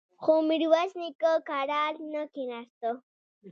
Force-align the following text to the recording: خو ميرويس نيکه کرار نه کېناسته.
خو 0.21 0.33
ميرويس 0.47 0.91
نيکه 1.01 1.31
کرار 1.49 1.93
نه 2.13 2.21
کېناسته. 2.33 2.89